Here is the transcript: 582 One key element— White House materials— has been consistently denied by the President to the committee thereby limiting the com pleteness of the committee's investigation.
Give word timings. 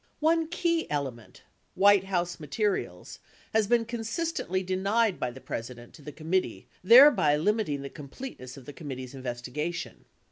582 0.19 0.21
One 0.25 0.47
key 0.49 0.89
element— 0.89 1.43
White 1.85 2.05
House 2.05 2.39
materials— 2.39 3.19
has 3.53 3.67
been 3.67 3.85
consistently 3.85 4.63
denied 4.63 5.19
by 5.19 5.29
the 5.29 5.39
President 5.39 5.93
to 5.93 6.01
the 6.01 6.11
committee 6.11 6.67
thereby 6.83 7.37
limiting 7.37 7.83
the 7.83 7.89
com 7.91 8.09
pleteness 8.09 8.57
of 8.57 8.65
the 8.65 8.73
committee's 8.73 9.13
investigation. 9.13 10.05